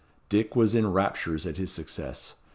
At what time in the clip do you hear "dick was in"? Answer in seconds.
0.29-0.91